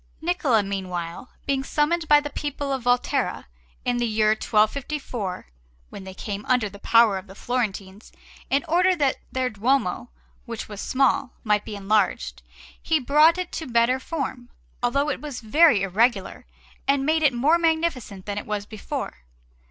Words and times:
Niccola, 0.19 0.63
meanwhile, 0.63 1.29
being 1.45 1.63
summoned 1.63 2.07
by 2.07 2.19
the 2.19 2.31
people 2.31 2.73
of 2.73 2.81
Volterra, 2.85 3.45
in 3.85 3.97
the 3.97 4.07
year 4.07 4.29
1254 4.29 5.45
(when 5.91 6.05
they 6.05 6.15
came 6.15 6.43
under 6.47 6.67
the 6.67 6.79
power 6.79 7.19
of 7.19 7.27
the 7.27 7.35
Florentines), 7.35 8.11
in 8.49 8.65
order 8.67 8.95
that 8.95 9.17
their 9.31 9.51
Duomo, 9.51 10.09
which 10.47 10.67
was 10.67 10.81
small, 10.81 11.33
might 11.43 11.63
be 11.65 11.75
enlarged, 11.75 12.41
he 12.81 12.99
brought 12.99 13.37
it 13.37 13.51
to 13.51 13.67
better 13.67 13.99
form, 13.99 14.49
although 14.81 15.11
it 15.11 15.21
was 15.21 15.39
very 15.39 15.83
irregular, 15.83 16.47
and 16.87 17.05
made 17.05 17.21
it 17.21 17.31
more 17.31 17.59
magnificent 17.59 18.25
than 18.25 18.39
it 18.39 18.47
was 18.47 18.65
before. 18.65 19.17